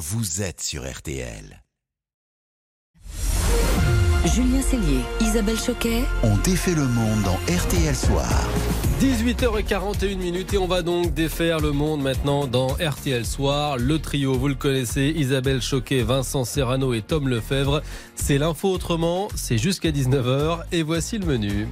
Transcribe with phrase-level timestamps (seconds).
[0.00, 1.62] vous êtes sur RTL.
[4.34, 6.04] Julien Cellier, Isabelle Choquet.
[6.22, 8.48] On défait le monde dans RTL Soir.
[9.02, 13.76] 18h41 minutes et on va donc défaire le monde maintenant dans RTL Soir.
[13.76, 17.82] Le trio, vous le connaissez, Isabelle Choquet, Vincent Serrano et Tom Lefebvre.
[18.14, 21.68] C'est l'info autrement, c'est jusqu'à 19h et voici le menu.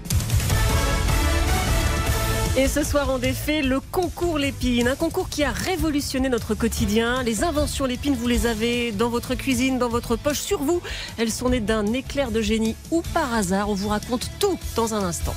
[2.59, 7.23] Et ce soir, on défait le concours Lépine, un concours qui a révolutionné notre quotidien.
[7.23, 10.83] Les inventions Lépine, vous les avez dans votre cuisine, dans votre poche, sur vous.
[11.19, 13.71] Elles sont nées d'un éclair de génie ou par hasard.
[13.71, 15.37] On vous raconte tout dans un instant.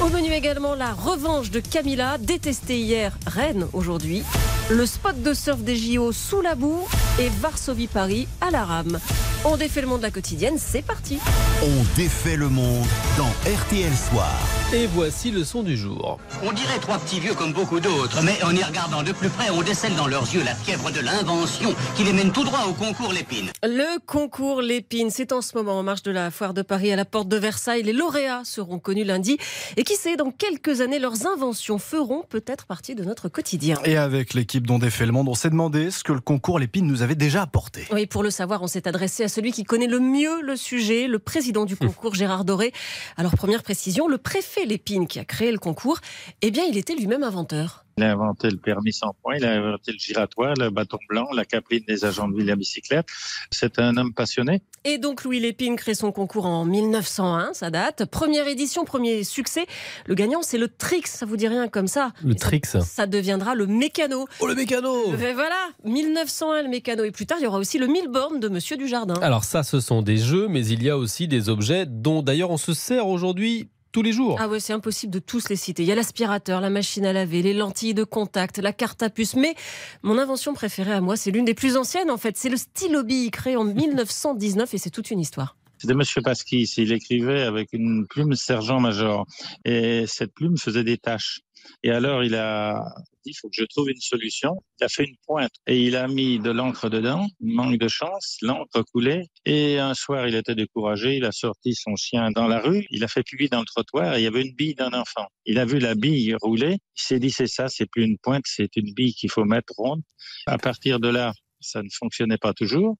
[0.00, 4.22] Au menu également, la revanche de Camilla, détestée hier, reine aujourd'hui.
[4.70, 6.86] Le spot de surf des JO sous la boue
[7.20, 8.98] et Varsovie-Paris à la rame.
[9.44, 11.18] On défait le monde de la quotidienne, c'est parti.
[11.62, 12.86] On défait le monde
[13.18, 14.32] dans RTL Soir.
[14.72, 16.18] Et voici le son du jour.
[16.44, 19.50] On dirait trois petits vieux comme beaucoup d'autres, mais en y regardant de plus près,
[19.50, 22.72] on décèle dans leurs yeux la fièvre de l'invention qui les mène tout droit au
[22.72, 23.50] concours Lépine.
[23.64, 26.96] Le concours Lépine, c'est en ce moment en marche de la foire de Paris à
[26.96, 27.82] la porte de Versailles.
[27.82, 29.38] Les lauréats seront connus lundi.
[29.76, 33.78] Et qui sait, dans quelques années, leurs inventions feront peut-être partie de notre quotidien.
[33.84, 36.86] Et avec l'équipe dont défait le monde, on s'est demandé ce que le concours Lépine
[36.86, 37.86] nous avait déjà apporté.
[37.92, 41.06] Oui, pour le savoir, on s'est adressé à celui qui connaît le mieux le sujet,
[41.06, 42.72] le président du concours, Gérard Doré.
[43.16, 45.98] Alors, première précision, le préfet Lépine qui a créé le concours,
[46.42, 47.84] eh bien, il était lui-même inventeur.
[47.98, 51.28] Il a inventé le permis sans point, il a inventé le giratoire, le bâton blanc,
[51.34, 53.06] la capeline des agents de ville à bicyclette.
[53.50, 54.62] C'est un homme passionné.
[54.84, 58.04] Et donc Louis Lépine crée son concours en 1901, ça date.
[58.06, 59.66] Première édition, premier succès.
[60.06, 62.62] Le gagnant, c'est le Trix, ça vous dit rien comme ça Le Et ça- Trix.
[62.82, 64.26] ça, deviendra le Mécano.
[64.40, 67.04] Oh le mécano Ben voilà, 1901 le Mécano.
[67.04, 69.14] Et plus tard, il y aura aussi le Milborn de Monsieur Dujardin.
[69.22, 72.50] Alors ça, ce sont des jeux, mais il y a aussi des objets dont d'ailleurs
[72.50, 74.38] on se sert aujourd'hui tous les jours.
[74.40, 75.82] Ah ouais, c'est impossible de tous les citer.
[75.82, 79.10] Il y a l'aspirateur, la machine à laver, les lentilles de contact, la carte à
[79.10, 79.36] puce.
[79.36, 79.54] Mais
[80.02, 82.36] mon invention préférée à moi, c'est l'une des plus anciennes en fait.
[82.36, 85.56] C'est le stylo bille créé en 1919 et c'est toute une histoire.
[85.78, 86.62] C'était Monsieur Pasquis.
[86.76, 89.26] Il écrivait avec une plume sergent-major.
[89.64, 91.40] Et cette plume faisait des taches.
[91.82, 92.84] Et alors, il a
[93.24, 94.62] dit, il faut que je trouve une solution.
[94.80, 97.26] Il a fait une pointe et il a mis de l'encre dedans.
[97.40, 99.24] Manque de chance, l'encre coulait.
[99.44, 101.16] Et un soir, il était découragé.
[101.16, 102.86] Il a sorti son chien dans la rue.
[102.90, 105.26] Il a fait pipi dans le trottoir et il y avait une bille d'un enfant.
[105.46, 106.78] Il a vu la bille rouler.
[106.96, 109.72] Il s'est dit, c'est ça, c'est plus une pointe, c'est une bille qu'il faut mettre
[109.76, 110.02] ronde.
[110.46, 112.96] À partir de là, ça ne fonctionnait pas toujours.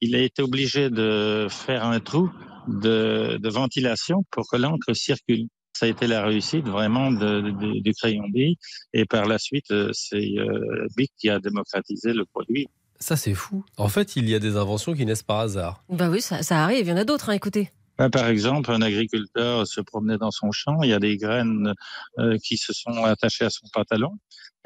[0.00, 2.30] Il a été obligé de faire un trou
[2.68, 5.46] de, de ventilation pour que l'encre circule.
[5.78, 8.56] Ça a été la réussite vraiment de, de- du crayon bille.
[8.94, 12.66] Et par la suite, euh, c'est euh, Bic qui a démocratisé le produit.
[12.98, 13.62] Ça, c'est fou.
[13.76, 15.84] En fait, il y a des inventions qui naissent par hasard.
[15.90, 16.86] Bah oui, ça, ça arrive.
[16.86, 17.68] Il y en a d'autres, hein, écoutez.
[17.98, 21.74] Ben, Par exemple, un agriculteur se promenait dans son champ, il y a des graines
[22.18, 24.12] euh, qui se sont attachées à son pantalon,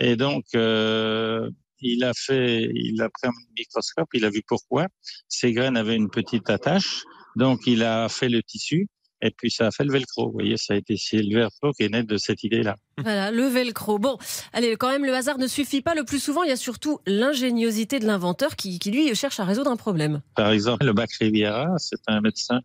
[0.00, 1.48] et donc euh,
[1.80, 4.86] il a fait, il a pris un microscope, il a vu pourquoi
[5.28, 7.02] ces graines avaient une petite attache,
[7.36, 8.88] donc il a fait le tissu.
[9.22, 10.26] Et puis ça a fait le velcro.
[10.26, 12.76] Vous voyez, ça a été c'est le velcro qui est né de cette idée-là.
[12.98, 13.98] Voilà, le velcro.
[13.98, 14.18] Bon,
[14.52, 15.94] allez, quand même, le hasard ne suffit pas.
[15.94, 19.44] Le plus souvent, il y a surtout l'ingéniosité de l'inventeur qui, qui, lui, cherche à
[19.44, 20.22] résoudre un problème.
[20.34, 22.60] Par exemple, le bac Riviera, c'est un médecin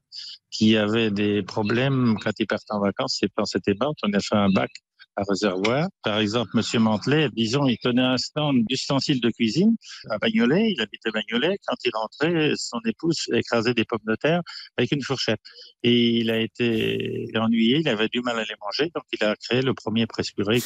[0.52, 3.18] qui avait des problèmes quand il partait en vacances.
[3.20, 3.98] Ses pensées étaient mortes.
[4.04, 4.72] On a fait un bac
[5.16, 5.88] à réservoir.
[6.04, 9.76] Par exemple, Monsieur Mantelet, disons, il tenait un stand d'ustensiles de cuisine
[10.10, 10.72] à Bagnolet.
[10.72, 11.58] Il habitait Bagnolet.
[11.66, 14.42] Quand il rentrait, son épouse écrasait des pommes de terre
[14.78, 15.40] avec une fourchette.
[15.84, 17.80] Et il a été ennuyé.
[17.80, 18.92] Il avait du mal à les manger.
[18.94, 20.62] Donc, il a créé le premier presse-purée.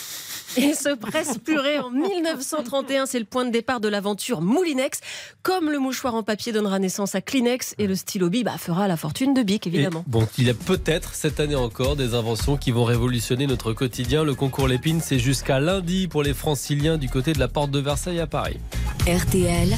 [0.57, 5.01] Et ce presse-purée en 1931, c'est le point de départ de l'aventure Moulinex.
[5.43, 8.87] Comme le mouchoir en papier donnera naissance à Kleenex et le stylo Bic bah, fera
[8.87, 10.03] la fortune de Bic, évidemment.
[10.07, 13.73] Et bon, il y a peut-être cette année encore des inventions qui vont révolutionner notre
[13.73, 14.23] quotidien.
[14.23, 17.79] Le concours Lépine, c'est jusqu'à lundi pour les franciliens du côté de la porte de
[17.79, 18.57] Versailles à Paris.
[19.05, 19.75] RTL,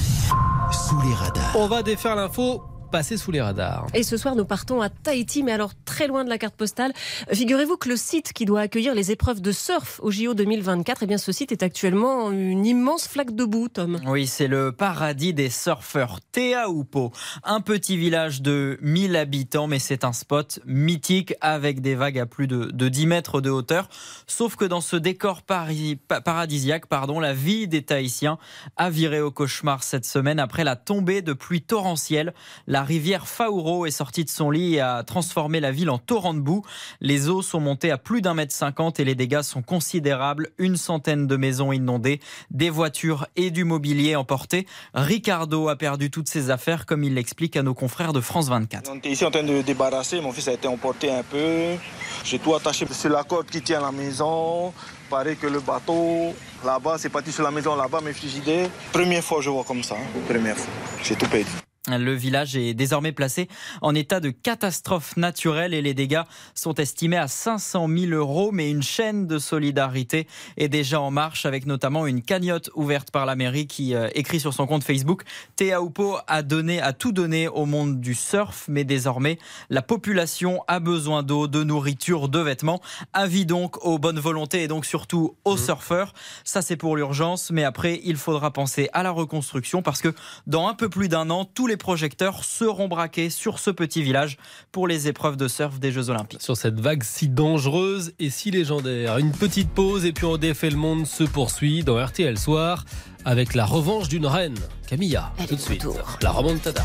[0.72, 1.56] Sous les radars.
[1.56, 2.62] On va défaire l'info.
[2.92, 3.88] Passer sous les radars.
[3.94, 6.92] Et ce soir, nous partons à Tahiti, mais alors très loin de la carte postale.
[7.32, 11.08] Figurez-vous que le site qui doit accueillir les épreuves de surf au JO 2024, eh
[11.08, 13.98] bien, ce site est actuellement une immense flaque de boue, Tom.
[14.06, 16.20] Oui, c'est le paradis des surfeurs.
[16.34, 17.14] Teaupo,
[17.46, 22.26] un petit village de 1000 habitants, mais c'est un spot mythique avec des vagues à
[22.26, 23.88] plus de, de 10 mètres de hauteur.
[24.28, 28.38] Sauf que dans ce décor pari- pa- paradisiaque, pardon, la vie des Tahitiens
[28.76, 32.34] a viré au cauchemar cette semaine après la tombée de pluie torrentielle.
[32.68, 36.34] La rivière Fauro est sortie de son lit et a transformé la ville en torrent
[36.34, 36.64] de boue.
[37.00, 40.50] Les eaux sont montées à plus d'un mètre cinquante et les dégâts sont considérables.
[40.58, 42.20] Une centaine de maisons inondées,
[42.52, 44.66] des voitures et du mobilier emportés.
[44.94, 48.90] Ricardo a perdu toutes ses affaires, comme il l'explique à nos confrères de France 24.
[48.92, 50.22] On était ici en train de débarrasser.
[50.22, 51.76] Mon fils a été emporté un peu.
[52.24, 54.74] J'ai tout attaché sur la corde qui tient la maison.
[55.10, 56.34] paraît que le bateau,
[56.64, 58.70] là-bas, c'est parti sur la maison là-bas, mes frigidaires.
[58.94, 59.96] Première fois, je vois comme ça.
[59.96, 60.20] hein.
[60.30, 60.72] Première fois.
[61.04, 61.50] J'ai tout perdu.
[61.88, 63.48] Le village est désormais placé
[63.82, 66.22] en état de catastrophe naturelle et les dégâts
[66.54, 68.52] sont estimés à 500 000 euros.
[68.52, 73.26] Mais une chaîne de solidarité est déjà en marche avec notamment une cagnotte ouverte par
[73.26, 75.24] la mairie qui euh, écrit sur son compte Facebook
[75.56, 79.40] Théa Oupo a donné, a tout donné au monde du surf, mais désormais
[79.72, 82.80] la population a besoin d'eau, de nourriture, de vêtements.
[83.14, 86.14] Avis donc aux bonnes volontés et donc surtout aux surfeurs.
[86.44, 90.14] Ça c'est pour l'urgence, mais après il faudra penser à la reconstruction parce que
[90.46, 94.38] dans un peu plus d'un an, tous les projecteurs seront braqués sur ce petit village
[94.72, 96.42] pour les épreuves de surf des Jeux Olympiques.
[96.42, 99.18] Sur cette vague si dangereuse et si légendaire.
[99.18, 102.86] Une petite pause et puis on défait le monde se poursuit dans RTL Soir
[103.26, 104.58] avec la revanche d'une reine,
[104.88, 105.32] Camilla.
[105.38, 105.84] Elle tout de suite.
[105.84, 106.18] retour.
[106.22, 106.84] La remontada.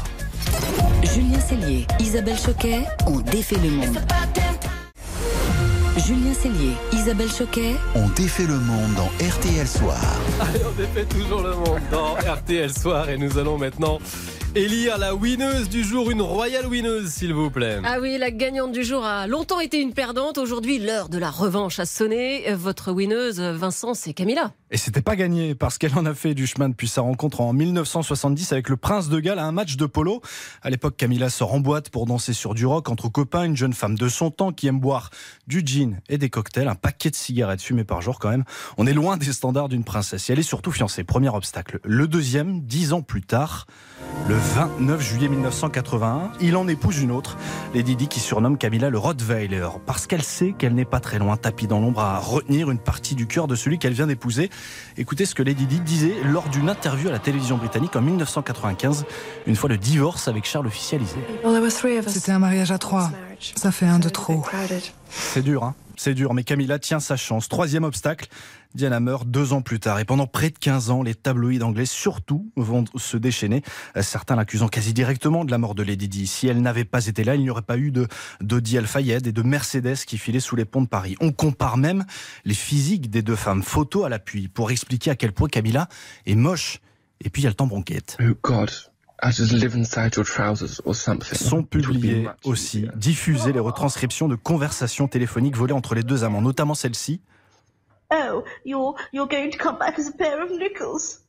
[1.03, 3.99] Julien Cellier, Isabelle Choquet ont défait le monde.
[6.07, 9.97] Julien Cellier, Isabelle Choquet, On défait le monde dans RTL Soir.
[10.41, 13.99] Allez, on défait toujours le monde dans RTL Soir et nous allons maintenant
[14.57, 17.79] élire la winneuse du jour, une royale winneuse s'il vous plaît.
[17.85, 20.39] Ah oui, la gagnante du jour a longtemps été une perdante.
[20.39, 22.51] Aujourd'hui, l'heure de la revanche a sonné.
[22.55, 24.53] Votre winneuse, Vincent, c'est Camilla.
[24.71, 27.53] Et c'était pas gagné parce qu'elle en a fait du chemin depuis sa rencontre en
[27.53, 30.23] 1970 avec le prince de Galles à un match de polo.
[30.63, 33.75] À l'époque, Camilla sort en boîte pour danser sur du rock entre copains, une jeune
[33.75, 35.11] femme de son temps qui aime boire
[35.47, 38.45] du gin et des cocktails, un paquet de cigarettes fumées par jour quand même.
[38.79, 40.31] On est loin des standards d'une princesse.
[40.31, 41.05] Et elle est surtout fiancée.
[41.05, 41.79] Premier obstacle.
[41.85, 43.67] Le deuxième, dix ans plus tard,
[44.29, 47.37] le 29 juillet 1981, il en épouse une autre,
[47.75, 51.37] Lady Di, qui surnomme Camilla le Rottweiler, parce qu'elle sait qu'elle n'est pas très loin,
[51.37, 54.51] tapis dans l'ombre, à retenir une partie du cœur de celui qu'elle vient d'épouser.
[54.97, 59.05] Écoutez ce que Lady Di disait lors d'une interview à la télévision britannique en 1995,
[59.47, 61.17] une fois le divorce avec Charles officialisé.
[62.07, 63.11] C'était un mariage à trois.
[63.57, 64.43] Ça fait un de trop.
[65.11, 65.75] C'est dur, hein?
[66.01, 67.49] C'est dur, mais Camilla tient sa chance.
[67.49, 68.29] Troisième obstacle,
[68.75, 69.99] Diana meurt deux ans plus tard.
[69.99, 73.63] Et pendant près de 15 ans, les tabloïds anglais surtout vont se déchaîner,
[74.01, 76.27] certains l'accusant quasi directement de la mort de Lady Di.
[76.27, 78.07] Si elle n'avait pas été là, il n'y aurait pas eu de
[78.41, 81.17] d'Audi Al-Fayed et de Mercedes qui filaient sous les ponts de Paris.
[81.21, 82.05] On compare même
[82.45, 85.89] les physiques des deux femmes, photos à l'appui, pour expliquer à quel point Camilla
[86.27, 86.81] est moche.
[87.25, 88.19] Et puis il y a le temps bronquette.
[88.21, 88.71] Oh God.
[89.23, 91.39] I just live inside your trousers or something.
[91.39, 96.75] Sont publiées aussi, diffusées les retranscriptions de conversations téléphoniques volées entre les deux amants, notamment
[96.75, 97.21] celle-ci.
[98.13, 101.23] Oh, you're you're going to come back as a pair of nickels.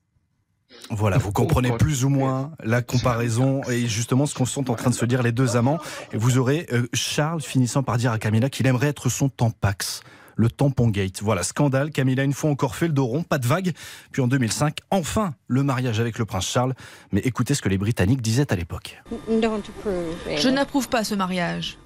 [0.89, 4.89] Voilà, vous comprenez plus ou moins la comparaison et justement ce qu'on sont en train
[4.89, 5.79] de se dire les deux amants.
[6.11, 10.01] Et vous aurez euh, Charles finissant par dire à Camilla qu'il aimerait être son tampax.
[10.37, 11.21] Le tampon gate.
[11.21, 11.91] Voilà, scandale.
[11.91, 13.73] Camilla, une fois encore, fait le dos rond, pas de vague.
[14.11, 16.73] Puis en 2005, enfin, le mariage avec le prince Charles.
[17.11, 19.01] Mais écoutez ce que les Britanniques disaient à l'époque.
[19.29, 21.77] Je n'approuve pas ce mariage.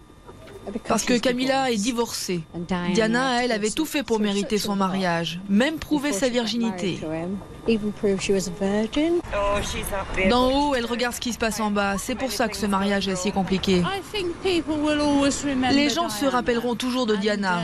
[0.87, 2.41] Parce que Camilla est divorcée.
[2.93, 6.99] Diana, elle, avait tout fait pour mériter son mariage, même prouver sa virginité.
[10.29, 11.97] D'en haut, elle regarde ce qui se passe en bas.
[11.97, 13.81] C'est pour ça que ce mariage est si compliqué.
[15.71, 17.59] Les gens se rappelleront toujours de Diana.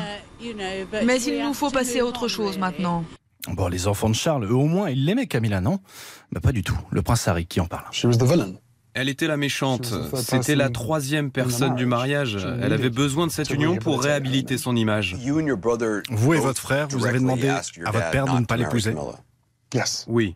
[1.04, 3.04] Mais il nous faut passer à autre chose maintenant.
[3.50, 5.80] Bon, les enfants de Charles, eux au moins, ils l'aimaient Camilla, non?
[6.32, 6.78] Bah, Pas du tout.
[6.92, 7.86] Le prince Harry qui en parle.
[8.94, 9.94] Elle était la méchante.
[10.16, 12.38] C'était la troisième personne du mariage.
[12.62, 15.16] Elle avait besoin de cette union pour réhabiliter son image.
[16.10, 17.62] Vous et votre frère, vous avez demandé à
[17.92, 18.96] votre père de ne pas l'épouser
[20.08, 20.36] Oui.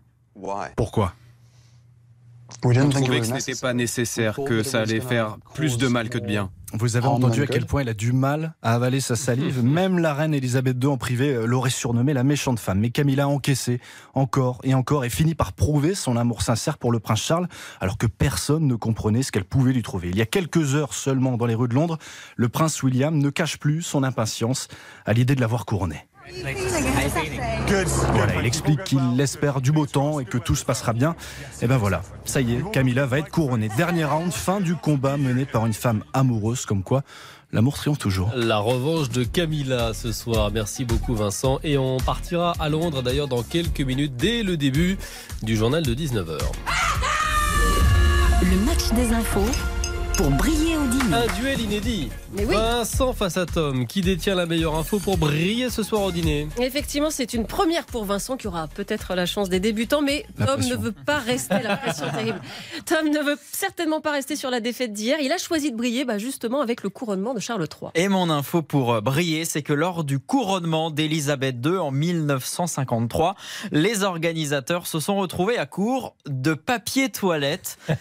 [0.76, 1.14] Pourquoi?
[2.64, 6.18] On trouvait que ce n'était pas nécessaire, que ça allait faire plus de mal que
[6.18, 6.52] de bien.
[6.74, 9.62] Vous avez entendu à quel point il a du mal à avaler sa salive.
[9.64, 12.80] Même la reine Elisabeth II en privé euh, l'aurait surnommée la méchante femme.
[12.80, 13.82] Mais Camilla a encaissé
[14.14, 17.48] encore et encore et finit par prouver son amour sincère pour le prince Charles,
[17.82, 20.10] alors que personne ne comprenait ce qu'elle pouvait lui trouver.
[20.10, 21.98] Il y a quelques heures seulement dans les rues de Londres,
[22.38, 24.70] le prince William ne cache plus son impatience
[25.06, 26.06] à l'idée de l'avoir couronné.
[28.14, 31.16] Voilà, il explique qu'il espère du beau temps et que tout se passera bien.
[31.62, 33.70] Et ben voilà, ça y est, Camilla va être couronnée.
[33.78, 37.04] Dernier round, fin du combat mené par une femme amoureuse, comme quoi
[37.52, 38.32] l'amour triomphe toujours.
[38.36, 40.52] La revanche de Camilla ce soir.
[40.52, 41.60] Merci beaucoup Vincent.
[41.64, 44.98] Et on partira à Londres d'ailleurs dans quelques minutes dès le début
[45.44, 46.40] du journal de 19h.
[48.44, 49.46] Le match des infos
[50.18, 51.16] pour briller au dîner.
[51.16, 52.10] Un duel inédit.
[52.34, 52.56] Mais oui.
[52.56, 53.86] Vincent face à Tom.
[53.88, 57.86] Qui détient la meilleure info pour briller ce soir au dîner Effectivement, c'est une première
[57.86, 60.78] pour Vincent qui aura peut-être la chance des débutants, mais La Tom pression.
[60.78, 62.42] ne veut pas rester la pression terrible.
[62.86, 65.18] Tom ne veut certainement pas rester sur la défaite d'hier.
[65.22, 67.92] Il a choisi de briller bah, justement avec le couronnement de Charles III.
[67.96, 73.36] Et mon info pour euh, briller, c'est que lors du couronnement d'Élisabeth II en 1953,
[73.72, 77.78] les organisateurs se sont retrouvés à court de papier toilette.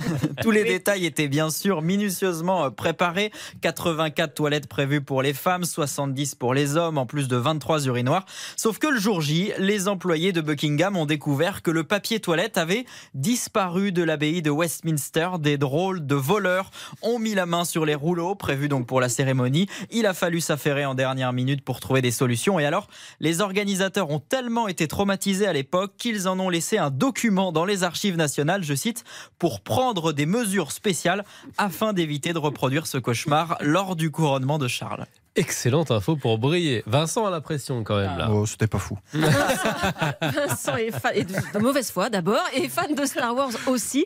[0.42, 3.32] Tous les détails étaient bien bien sûr minutieusement préparé.
[3.62, 8.26] 84 toilettes prévues pour les femmes, 70 pour les hommes, en plus de 23 urinoirs.
[8.56, 12.58] Sauf que le jour J, les employés de Buckingham ont découvert que le papier toilette
[12.58, 15.30] avait disparu de l'abbaye de Westminster.
[15.38, 16.70] Des drôles de voleurs
[17.00, 19.66] ont mis la main sur les rouleaux prévus donc pour la cérémonie.
[19.90, 22.60] Il a fallu s'affairer en dernière minute pour trouver des solutions.
[22.60, 22.86] Et alors,
[23.18, 27.64] les organisateurs ont tellement été traumatisés à l'époque qu'ils en ont laissé un document dans
[27.64, 29.04] les archives nationales, je cite,
[29.38, 31.24] pour prendre des mesures spéciales
[31.58, 35.06] afin d'éviter de reproduire ce cauchemar lors du couronnement de Charles.
[35.36, 36.82] Excellente info pour briller.
[36.86, 38.30] Vincent a la pression quand même là.
[38.32, 38.98] Oh, c'était pas fou.
[39.14, 44.04] Vincent est, fan, est de, de mauvaise foi d'abord et fan de Star Wars aussi.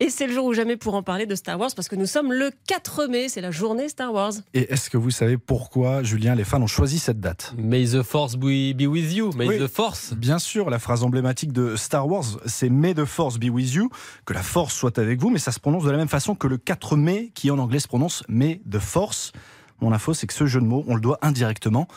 [0.00, 2.06] Et c'est le jour ou jamais pour en parler de Star Wars parce que nous
[2.06, 4.32] sommes le 4 mai, c'est la journée Star Wars.
[4.52, 7.54] Et est-ce que vous savez pourquoi, Julien, les fans ont choisi cette date?
[7.56, 9.32] May the Force be be with you.
[9.34, 9.58] May Oui.
[9.58, 10.12] the Force.
[10.12, 13.88] Bien sûr, la phrase emblématique de Star Wars, c'est May the Force be with you,
[14.26, 16.46] que la force soit avec vous, mais ça se prononce de la même façon que
[16.46, 19.32] le 4 mai, qui en anglais se prononce May the Force.
[19.80, 21.88] Mon info, c'est que ce jeu de mots, on le doit indirectement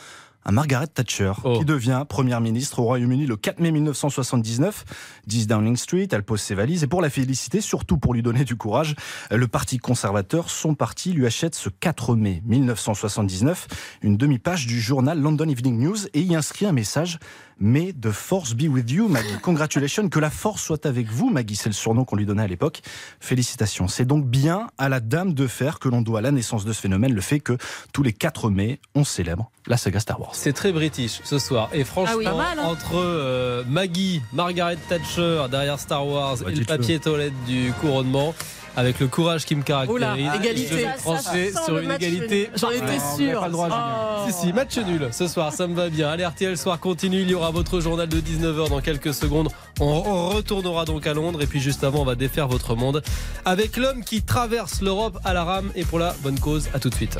[0.44, 4.84] à Margaret Thatcher, qui devient première ministre au Royaume-Uni le 4 mai 1979,
[5.26, 6.08] 10 Downing Street.
[6.10, 8.96] Elle pose ses valises et pour la féliciter, surtout pour lui donner du courage,
[9.30, 13.68] le Parti conservateur, son parti, lui achète ce 4 mai 1979
[14.02, 17.18] une demi-page du journal London Evening News et y inscrit un message
[17.60, 19.38] mais the force be with you, Maggie.
[19.42, 21.56] Congratulations, que la force soit avec vous, Maggie.
[21.56, 22.80] C'est le surnom qu'on lui donnait à l'époque.
[23.20, 23.86] Félicitations.
[23.88, 26.80] C'est donc bien à la Dame de Fer que l'on doit la naissance de ce
[26.80, 27.56] phénomène, le fait que
[27.92, 30.30] tous les 4 mai, on célèbre la saga Star Wars.
[30.34, 31.68] C'est très british ce soir.
[31.72, 32.64] Et franchement, Ah oui, mal, hein.
[32.64, 38.34] entre euh, Maggie, Margaret Thatcher derrière Star Wars Bah, et le papier toilette du couronnement,
[38.76, 40.86] avec le courage qui me Oula, caractérise, égalité.
[40.98, 42.50] je Ça- sur une égalité.
[42.56, 43.80] J'en étais pas le droit, Julien.
[44.26, 44.30] Oh.
[44.30, 46.08] Si, si, match nul ce soir, ça me va bien.
[46.08, 47.22] Allez, RTL Soir continue.
[47.22, 49.48] Il y aura votre journal de 19h dans quelques secondes.
[49.80, 51.42] On, on retournera donc à Londres.
[51.42, 53.02] Et puis juste avant, on va défaire votre monde
[53.44, 56.68] avec l'homme qui traverse l'Europe à la rame et pour la bonne cause.
[56.74, 57.18] À tout de suite.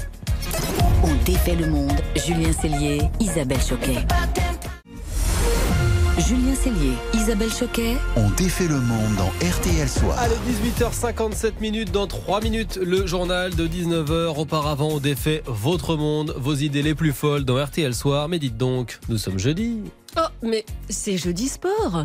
[1.03, 1.93] On défait le monde.
[2.27, 4.07] Julien Cellier, Isabelle Choquet.
[6.21, 7.97] Julien Cellier, Isabelle Choquet.
[8.15, 10.19] On défait le monde dans RTL Soir.
[10.19, 10.35] Allez,
[10.79, 11.93] 18h57 minutes.
[11.93, 14.39] Dans 3 minutes, le journal de 19h.
[14.39, 18.29] Auparavant, on défait votre monde, vos idées les plus folles dans RTL Soir.
[18.29, 19.79] Mais dites donc, nous sommes jeudi.
[20.19, 22.05] Oh, mais c'est jeudi sport.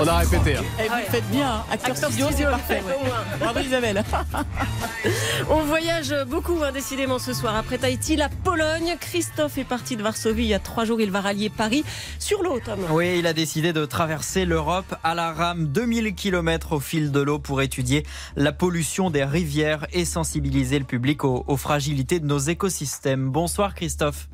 [0.00, 0.56] On a répété.
[0.56, 0.62] hein.
[0.82, 1.64] Et vous le faites bien, hein.
[1.70, 2.82] acteur, Acteur studio, c'est parfait.
[2.86, 3.10] ouais.
[3.38, 4.02] Bravo Isabelle.
[5.50, 7.54] On voyage beaucoup, hein, décidément, ce soir.
[7.54, 8.96] Après Tahiti, la Pologne.
[9.00, 11.00] Christophe est parti de Varsovie il y a trois jours.
[11.00, 11.84] Il va rallier Paris
[12.18, 12.78] sur l'eau, Tom.
[12.90, 17.20] Oui, il a décidé de traverser l'Europe à la rame 2000 km au fil de
[17.20, 18.04] l'eau pour étudier
[18.36, 23.28] la pollution des rivières et sensibiliser le public aux, aux fragilités de nos écosystèmes.
[23.28, 24.28] Bonsoir Christophe.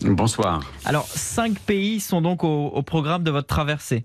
[0.00, 0.60] Bonsoir.
[0.84, 4.04] Alors, cinq pays sont donc au, au programme de votre traversée.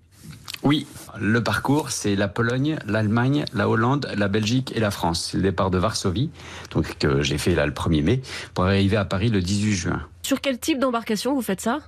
[0.63, 0.88] Oui,
[1.18, 5.30] le parcours, c'est la Pologne, l'Allemagne, la Hollande, la Belgique et la France.
[5.32, 6.30] C'est le départ de Varsovie,
[6.72, 8.22] donc que j'ai fait là le 1er mai,
[8.54, 10.01] pour arriver à Paris le 18 juin.
[10.22, 11.80] Sur quel type d'embarcation vous faites ça?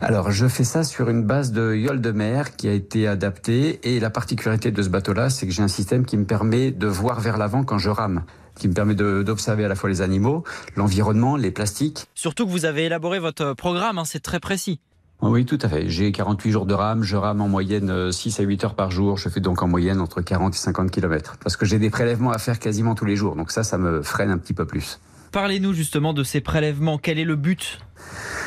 [0.00, 3.80] Alors, je fais ça sur une base de yole de mer qui a été adaptée.
[3.82, 6.86] Et la particularité de ce bateau-là, c'est que j'ai un système qui me permet de
[6.86, 8.24] voir vers l'avant quand je rame
[8.58, 10.44] qui me permet d'observer à la fois les animaux,
[10.76, 12.04] l'environnement, les plastiques.
[12.14, 14.78] Surtout que vous avez élaboré votre programme, hein, c'est très précis.
[15.22, 15.88] Oui, tout à fait.
[15.88, 17.04] J'ai 48 jours de rame.
[17.04, 19.18] Je rame en moyenne euh, 6 à 8 heures par jour.
[19.18, 21.36] Je fais donc en moyenne entre 40 et 50 km.
[21.40, 23.36] Parce que j'ai des prélèvements à faire quasiment tous les jours.
[23.36, 24.98] Donc ça, ça me freine un petit peu plus.
[25.32, 26.98] Parlez-nous justement de ces prélèvements.
[26.98, 27.78] Quel est le but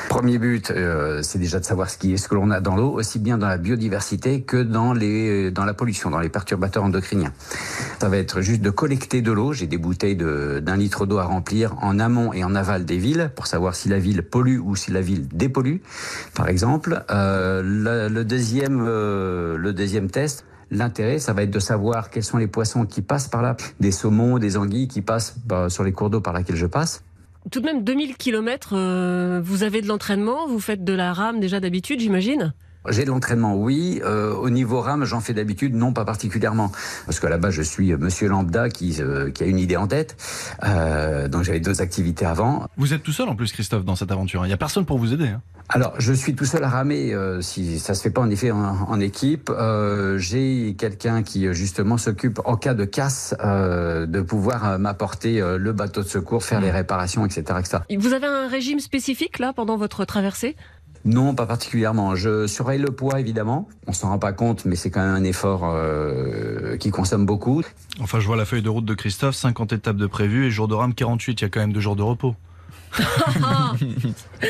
[0.09, 2.75] Premier but, euh, c'est déjà de savoir ce qui est ce que l'on a dans
[2.75, 6.83] l'eau, aussi bien dans la biodiversité que dans les dans la pollution, dans les perturbateurs
[6.83, 7.33] endocriniens.
[7.99, 9.51] Ça va être juste de collecter de l'eau.
[9.51, 12.97] J'ai des bouteilles de- d'un litre d'eau à remplir en amont et en aval des
[12.97, 15.77] villes pour savoir si la ville pollue ou si la ville dépollue,
[16.35, 17.03] par exemple.
[17.09, 20.45] Euh, le, le deuxième euh, le deuxième test.
[20.71, 23.91] L'intérêt, ça va être de savoir quels sont les poissons qui passent par là, des
[23.91, 27.03] saumons, des anguilles qui passent bah, sur les cours d'eau par lesquels je passe.
[27.51, 31.59] Tout de même 2000 km, vous avez de l'entraînement, vous faites de la rame déjà
[31.59, 32.53] d'habitude, j'imagine?
[32.89, 34.01] J'ai de l'entraînement, oui.
[34.03, 36.71] Euh, au niveau rame, j'en fais d'habitude, non pas particulièrement.
[37.05, 39.77] Parce qu'à la base, je suis euh, monsieur lambda qui, euh, qui a une idée
[39.77, 40.15] en tête.
[40.63, 42.67] Euh, donc j'avais deux activités avant.
[42.77, 44.45] Vous êtes tout seul en plus, Christophe, dans cette aventure.
[44.45, 45.27] Il n'y a personne pour vous aider.
[45.27, 45.41] hein.
[45.69, 48.51] Alors, je suis tout seul à ramer, euh, si ça se fait pas en effet
[48.51, 49.49] en, en équipe.
[49.49, 55.41] Euh, J'ai quelqu'un qui justement s'occupe en cas de casse euh, de pouvoir euh, m'apporter
[55.41, 57.77] euh, le bateau de secours, faire les réparations, etc., etc.
[57.97, 60.55] Vous avez un régime spécifique là pendant votre traversée?
[61.05, 62.15] Non, pas particulièrement.
[62.15, 63.69] Je surveille le poids, évidemment.
[63.85, 67.61] On s'en rend pas compte, mais c'est quand même un effort euh, qui consomme beaucoup.
[67.99, 70.67] Enfin, je vois la feuille de route de Christophe, 50 étapes de prévues et jour
[70.67, 71.39] de rame 48.
[71.39, 72.35] Il y a quand même deux jours de repos.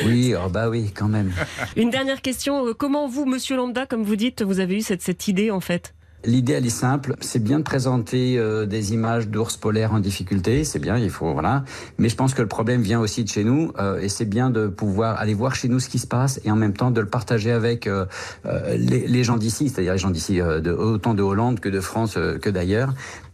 [0.04, 1.32] Oui, oh bah oui, quand même.
[1.76, 5.02] Une dernière question, euh, comment vous, monsieur Lambda, comme vous dites, vous avez eu cette,
[5.02, 5.95] cette idée en fait?
[6.26, 7.14] L'idée, elle est simple.
[7.20, 10.64] C'est bien de présenter euh, des images d'ours polaires en difficulté.
[10.64, 11.64] C'est bien, il faut, voilà.
[11.98, 13.72] Mais je pense que le problème vient aussi de chez nous.
[13.78, 16.50] euh, et c'est bien de pouvoir aller voir chez nous ce qui se passe et
[16.50, 18.06] en même temps de le partager avec euh,
[18.44, 22.16] euh, les, gens d'ici, c'est-à-dire les gens d'ici, euh, autant de Hollande que de France
[22.16, 22.92] euh, que d'ailleurs.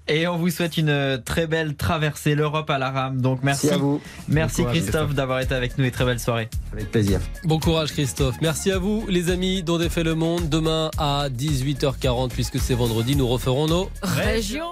[0.08, 3.20] Et on vous souhaite une très belle traversée, l'Europe à la rame.
[3.20, 3.66] Donc merci.
[3.66, 4.00] Merci à vous.
[4.28, 5.14] Merci Bon courage, Christophe Christophe.
[5.14, 6.48] d'avoir été avec nous et très belle soirée.
[6.72, 7.20] Avec plaisir.
[7.44, 8.36] Bon courage Christophe.
[8.40, 10.48] Merci à vous les amis dont défait le monde.
[10.48, 14.66] Demain à 18h40 puisque c'est vendredi, nous referons nos Région